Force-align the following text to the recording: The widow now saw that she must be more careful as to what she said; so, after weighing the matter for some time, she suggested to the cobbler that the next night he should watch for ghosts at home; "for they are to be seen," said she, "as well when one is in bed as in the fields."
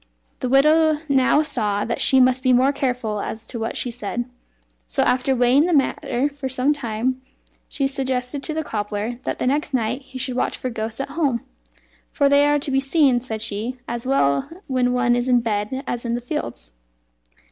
The 0.39 0.49
widow 0.49 0.97
now 1.09 1.43
saw 1.43 1.85
that 1.85 2.01
she 2.01 2.19
must 2.19 2.41
be 2.41 2.53
more 2.53 2.73
careful 2.73 3.19
as 3.21 3.45
to 3.45 3.59
what 3.59 3.77
she 3.77 3.91
said; 3.91 4.25
so, 4.87 5.03
after 5.03 5.35
weighing 5.35 5.67
the 5.67 5.73
matter 5.75 6.27
for 6.27 6.49
some 6.49 6.73
time, 6.73 7.21
she 7.69 7.87
suggested 7.87 8.41
to 8.41 8.53
the 8.55 8.63
cobbler 8.63 9.17
that 9.25 9.37
the 9.37 9.45
next 9.45 9.75
night 9.75 10.01
he 10.01 10.17
should 10.17 10.35
watch 10.35 10.57
for 10.57 10.71
ghosts 10.71 11.01
at 11.01 11.09
home; 11.09 11.45
"for 12.09 12.29
they 12.29 12.47
are 12.47 12.57
to 12.57 12.71
be 12.71 12.79
seen," 12.79 13.19
said 13.19 13.43
she, 13.43 13.77
"as 13.87 14.07
well 14.07 14.49
when 14.65 14.91
one 14.91 15.15
is 15.15 15.27
in 15.27 15.39
bed 15.39 15.83
as 15.85 16.03
in 16.03 16.15
the 16.15 16.19
fields." 16.21 16.71